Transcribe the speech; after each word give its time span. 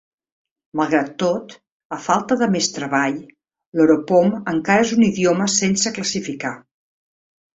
Malgrat 0.79 1.09
tot, 1.23 1.51
a 1.97 1.99
falta 2.05 2.37
de 2.39 2.47
més 2.55 2.69
treball, 2.77 3.19
l'Oropom 3.79 4.33
encara 4.55 4.87
és 4.89 4.95
un 4.97 5.07
idioma 5.11 5.51
sense 5.59 5.93
classificar. 5.99 6.57